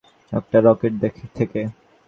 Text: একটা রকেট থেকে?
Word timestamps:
একটা 0.31 0.57
রকেট 0.61 0.93
থেকে? 1.01 1.61